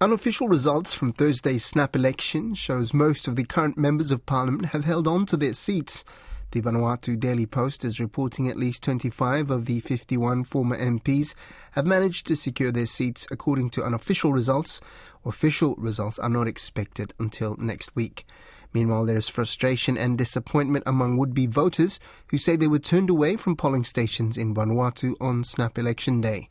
Unofficial 0.00 0.46
results 0.46 0.92
from 0.94 1.12
Thursday's 1.12 1.64
snap 1.64 1.96
election 1.96 2.54
shows 2.54 2.94
most 2.94 3.26
of 3.26 3.34
the 3.34 3.42
current 3.42 3.76
members 3.76 4.12
of 4.12 4.24
parliament 4.26 4.66
have 4.66 4.84
held 4.84 5.08
on 5.08 5.26
to 5.26 5.36
their 5.36 5.52
seats. 5.52 6.04
The 6.52 6.62
Vanuatu 6.62 7.18
Daily 7.18 7.46
Post 7.46 7.84
is 7.84 7.98
reporting 7.98 8.48
at 8.48 8.56
least 8.56 8.84
25 8.84 9.50
of 9.50 9.66
the 9.66 9.80
51 9.80 10.44
former 10.44 10.78
MPs 10.78 11.34
have 11.72 11.84
managed 11.84 12.28
to 12.28 12.36
secure 12.36 12.70
their 12.70 12.86
seats 12.86 13.26
according 13.32 13.70
to 13.70 13.82
unofficial 13.82 14.32
results. 14.32 14.80
Official 15.24 15.74
results 15.74 16.20
are 16.20 16.30
not 16.30 16.46
expected 16.46 17.12
until 17.18 17.56
next 17.56 17.96
week. 17.96 18.24
Meanwhile, 18.72 19.06
there 19.06 19.16
is 19.16 19.28
frustration 19.28 19.98
and 19.98 20.16
disappointment 20.16 20.84
among 20.86 21.16
would 21.16 21.34
be 21.34 21.46
voters 21.46 21.98
who 22.28 22.38
say 22.38 22.54
they 22.54 22.68
were 22.68 22.78
turned 22.78 23.10
away 23.10 23.34
from 23.34 23.56
polling 23.56 23.82
stations 23.82 24.36
in 24.36 24.54
Vanuatu 24.54 25.16
on 25.20 25.42
snap 25.42 25.76
election 25.76 26.20
day. 26.20 26.50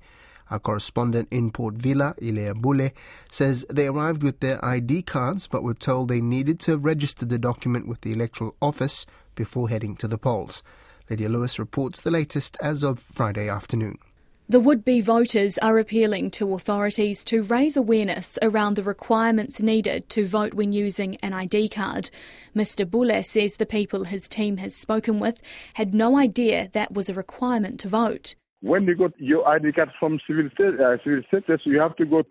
Our 0.49 0.59
correspondent 0.59 1.27
in 1.31 1.51
Port 1.51 1.75
Vila, 1.75 2.15
Hilaire 2.19 2.53
Bule, 2.53 2.89
says 3.29 3.65
they 3.69 3.87
arrived 3.87 4.23
with 4.23 4.39
their 4.39 4.63
ID 4.63 5.03
cards 5.03 5.47
but 5.47 5.63
were 5.63 5.73
told 5.73 6.07
they 6.07 6.21
needed 6.21 6.59
to 6.61 6.77
register 6.77 7.25
the 7.25 7.37
document 7.37 7.87
with 7.87 8.01
the 8.01 8.13
Electoral 8.13 8.55
Office 8.61 9.05
before 9.35 9.69
heading 9.69 9.95
to 9.97 10.07
the 10.07 10.17
polls. 10.17 10.63
Lydia 11.09 11.29
Lewis 11.29 11.59
reports 11.59 12.01
the 12.01 12.11
latest 12.11 12.57
as 12.61 12.83
of 12.83 12.99
Friday 12.99 13.49
afternoon. 13.49 13.97
The 14.49 14.61
would 14.61 14.85
be 14.85 15.01
voters 15.01 15.57
are 15.57 15.77
appealing 15.77 16.31
to 16.31 16.53
authorities 16.53 17.25
to 17.25 17.43
raise 17.43 17.75
awareness 17.75 18.39
around 18.41 18.77
the 18.77 18.83
requirements 18.83 19.61
needed 19.61 20.07
to 20.07 20.25
vote 20.25 20.53
when 20.53 20.71
using 20.71 21.17
an 21.17 21.33
ID 21.33 21.67
card. 21.67 22.09
Mr. 22.55 22.89
Bule 22.89 23.21
says 23.23 23.57
the 23.57 23.65
people 23.65 24.05
his 24.05 24.29
team 24.29 24.55
has 24.55 24.73
spoken 24.73 25.19
with 25.19 25.41
had 25.73 25.93
no 25.93 26.17
idea 26.17 26.69
that 26.71 26.93
was 26.93 27.09
a 27.09 27.13
requirement 27.13 27.77
to 27.81 27.89
vote. 27.89 28.35
When 28.61 28.85
you 28.85 28.95
got 28.95 29.11
your 29.19 29.47
ID 29.47 29.73
card 29.73 29.89
from 29.99 30.19
civil, 30.27 30.45
uh, 30.45 30.97
civil 31.03 31.21
status, 31.27 31.61
you 31.65 31.79
have 31.79 31.95
to 31.97 32.05
go 32.05 32.23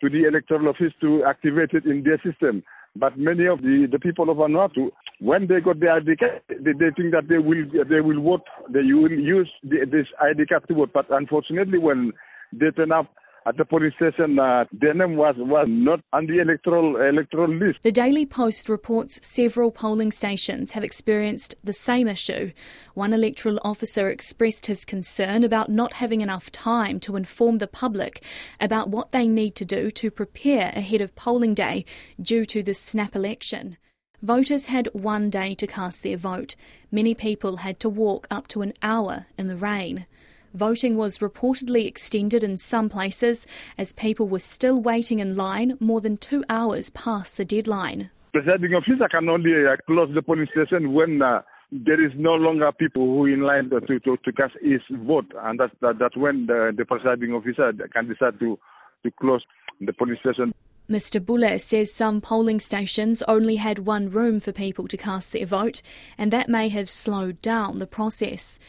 to 0.00 0.08
the 0.08 0.24
electoral 0.26 0.68
office 0.68 0.92
to 1.00 1.24
activate 1.24 1.70
it 1.72 1.84
in 1.84 2.02
their 2.02 2.20
system. 2.24 2.62
But 2.96 3.18
many 3.18 3.46
of 3.46 3.60
the, 3.60 3.88
the 3.90 3.98
people 3.98 4.30
of 4.30 4.36
Vanuatu, 4.36 4.90
when 5.20 5.46
they 5.48 5.60
got 5.60 5.80
their 5.80 5.96
ID 5.96 6.16
card, 6.16 6.42
they, 6.48 6.72
they 6.72 6.90
think 6.96 7.12
that 7.12 7.26
they 7.28 7.38
will 7.38 7.64
they 7.88 8.00
will 8.00 8.22
vote, 8.22 8.44
they 8.70 8.82
will 8.82 9.10
use 9.10 9.50
the, 9.64 9.84
this 9.90 10.06
ID 10.20 10.46
card 10.46 10.64
to 10.68 10.74
vote. 10.74 10.90
But 10.94 11.06
unfortunately, 11.10 11.78
when 11.78 12.12
they 12.52 12.70
turn 12.70 12.92
up 12.92 13.06
at 13.46 13.56
the 13.56 13.64
police 13.64 13.94
station, 13.96 14.38
uh, 14.38 14.64
their 14.72 14.94
name 14.94 15.16
was, 15.16 15.34
was 15.38 15.66
not 15.68 16.00
on 16.12 16.26
the 16.26 16.40
electoral 16.40 16.96
electoral 16.96 17.52
list. 17.52 17.80
The 17.82 17.92
Daily 17.92 18.24
Post 18.24 18.68
reports 18.68 19.20
several 19.26 19.70
polling 19.70 20.12
stations 20.12 20.72
have 20.72 20.82
experienced 20.82 21.54
the 21.62 21.72
same 21.72 22.08
issue. 22.08 22.52
One 22.94 23.12
electoral 23.12 23.60
officer 23.62 24.08
expressed 24.08 24.66
his 24.66 24.84
concern 24.84 25.44
about 25.44 25.68
not 25.68 25.94
having 25.94 26.22
enough 26.22 26.50
time 26.50 26.98
to 27.00 27.16
inform 27.16 27.58
the 27.58 27.66
public 27.66 28.24
about 28.60 28.88
what 28.88 29.12
they 29.12 29.28
need 29.28 29.54
to 29.56 29.64
do 29.64 29.90
to 29.90 30.10
prepare 30.10 30.72
ahead 30.74 31.02
of 31.02 31.14
polling 31.14 31.54
day 31.54 31.84
due 32.20 32.46
to 32.46 32.62
the 32.62 32.74
snap 32.74 33.14
election. 33.14 33.76
Voters 34.22 34.66
had 34.66 34.88
one 34.94 35.28
day 35.28 35.54
to 35.54 35.66
cast 35.66 36.02
their 36.02 36.16
vote. 36.16 36.56
Many 36.90 37.14
people 37.14 37.58
had 37.58 37.78
to 37.80 37.90
walk 37.90 38.26
up 38.30 38.48
to 38.48 38.62
an 38.62 38.72
hour 38.82 39.26
in 39.36 39.48
the 39.48 39.56
rain. 39.56 40.06
Voting 40.54 40.96
was 40.96 41.18
reportedly 41.18 41.84
extended 41.84 42.44
in 42.44 42.56
some 42.56 42.88
places 42.88 43.44
as 43.76 43.92
people 43.92 44.28
were 44.28 44.38
still 44.38 44.80
waiting 44.80 45.18
in 45.18 45.34
line 45.34 45.76
more 45.80 46.00
than 46.00 46.16
two 46.16 46.44
hours 46.48 46.90
past 46.90 47.36
the 47.36 47.44
deadline. 47.44 48.10
The 48.34 48.40
presiding 48.40 48.72
officer 48.72 49.08
can 49.08 49.28
only 49.28 49.66
uh, 49.66 49.76
close 49.84 50.14
the 50.14 50.22
polling 50.22 50.46
station 50.52 50.92
when 50.92 51.20
uh, 51.22 51.42
there 51.72 52.00
is 52.00 52.12
no 52.14 52.34
longer 52.34 52.70
people 52.70 53.02
who 53.02 53.26
in 53.26 53.40
line 53.40 53.68
to, 53.70 53.80
to, 53.80 54.16
to 54.16 54.32
cast 54.32 54.54
his 54.62 54.80
vote, 54.90 55.26
and 55.42 55.58
that's, 55.58 55.74
that, 55.80 56.16
when 56.16 56.46
the, 56.46 56.72
the 56.76 56.84
presiding 56.84 57.32
officer 57.32 57.72
can 57.92 58.06
decide 58.06 58.38
to, 58.38 58.56
to 59.02 59.10
close 59.20 59.42
the 59.80 59.92
polling 59.92 60.18
station. 60.20 60.54
Mr. 60.88 61.24
Bule 61.24 61.58
says 61.58 61.92
some 61.92 62.20
polling 62.20 62.60
stations 62.60 63.22
only 63.22 63.56
had 63.56 63.80
one 63.80 64.08
room 64.08 64.38
for 64.38 64.52
people 64.52 64.86
to 64.86 64.96
cast 64.96 65.32
their 65.32 65.46
vote, 65.46 65.82
and 66.16 66.30
that 66.30 66.48
may 66.48 66.68
have 66.68 66.88
slowed 66.88 67.42
down 67.42 67.78
the 67.78 67.86
process. 67.88 68.60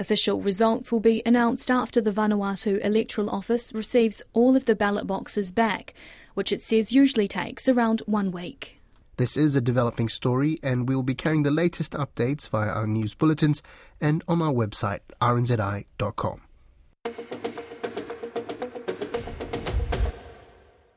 Official 0.00 0.40
results 0.40 0.90
will 0.90 1.00
be 1.00 1.22
announced 1.26 1.70
after 1.70 2.00
the 2.00 2.10
Vanuatu 2.10 2.82
Electoral 2.82 3.28
Office 3.28 3.70
receives 3.74 4.22
all 4.32 4.56
of 4.56 4.64
the 4.64 4.74
ballot 4.74 5.06
boxes 5.06 5.52
back, 5.52 5.92
which 6.32 6.52
it 6.52 6.62
says 6.62 6.90
usually 6.90 7.28
takes 7.28 7.68
around 7.68 8.00
one 8.06 8.30
week. 8.30 8.80
This 9.18 9.36
is 9.36 9.54
a 9.54 9.60
developing 9.60 10.08
story, 10.08 10.58
and 10.62 10.88
we'll 10.88 11.02
be 11.02 11.14
carrying 11.14 11.42
the 11.42 11.50
latest 11.50 11.92
updates 11.92 12.48
via 12.48 12.70
our 12.70 12.86
news 12.86 13.14
bulletins 13.14 13.60
and 14.00 14.24
on 14.26 14.40
our 14.40 14.54
website, 14.54 15.00
rnzi.com. 15.20 16.40